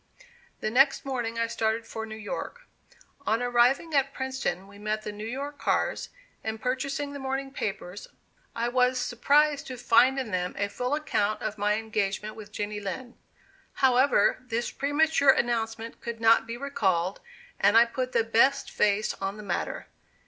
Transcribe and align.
The 0.61 0.71
next 0.71 1.05
morning 1.05 1.37
I 1.37 1.45
started 1.45 1.85
for 1.85 2.07
New 2.07 2.15
York. 2.17 2.61
On 3.27 3.39
arriving 3.43 3.93
at 3.93 4.15
Princeton 4.15 4.65
we 4.67 4.79
met 4.79 5.03
the 5.03 5.11
New 5.11 5.27
York 5.27 5.59
cars, 5.59 6.09
and 6.43 6.59
purchasing 6.59 7.13
the 7.13 7.19
morning 7.19 7.51
papers, 7.51 8.07
I 8.55 8.67
was 8.67 8.97
surprised 8.99 9.67
to 9.67 9.77
find 9.77 10.17
in 10.17 10.31
them 10.31 10.55
a 10.57 10.69
full 10.69 10.95
account 10.95 11.43
of 11.43 11.59
my 11.59 11.75
engagement 11.75 12.35
with 12.35 12.51
Jenny 12.51 12.79
Lind. 12.79 13.13
However, 13.73 14.39
this 14.47 14.71
premature 14.71 15.29
announcement 15.29 16.01
could 16.01 16.19
not 16.19 16.47
be 16.47 16.57
recalled, 16.57 17.21
and 17.59 17.77
I 17.77 17.85
put 17.85 18.11
the 18.11 18.23
best 18.23 18.71
face 18.71 19.13
on 19.21 19.37
the 19.37 19.43
matter. 19.43 19.85